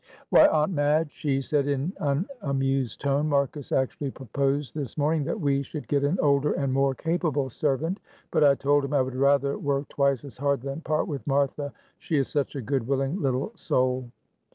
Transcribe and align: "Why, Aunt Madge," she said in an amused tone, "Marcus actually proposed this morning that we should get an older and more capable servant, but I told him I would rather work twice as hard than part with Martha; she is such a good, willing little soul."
"Why, 0.31 0.47
Aunt 0.47 0.71
Madge," 0.73 1.11
she 1.11 1.41
said 1.43 1.67
in 1.67 1.93
an 1.99 2.25
amused 2.41 3.01
tone, 3.01 3.29
"Marcus 3.29 3.71
actually 3.71 4.09
proposed 4.09 4.73
this 4.73 4.97
morning 4.97 5.23
that 5.25 5.39
we 5.39 5.61
should 5.61 5.87
get 5.87 6.03
an 6.03 6.17
older 6.21 6.53
and 6.53 6.73
more 6.73 6.95
capable 6.95 7.51
servant, 7.51 7.99
but 8.31 8.43
I 8.43 8.55
told 8.55 8.83
him 8.83 8.95
I 8.95 9.01
would 9.03 9.13
rather 9.13 9.59
work 9.59 9.89
twice 9.89 10.25
as 10.25 10.37
hard 10.37 10.61
than 10.63 10.81
part 10.81 11.05
with 11.07 11.27
Martha; 11.27 11.71
she 11.99 12.17
is 12.17 12.27
such 12.27 12.55
a 12.55 12.61
good, 12.63 12.87
willing 12.87 13.21
little 13.21 13.51
soul." 13.53 14.09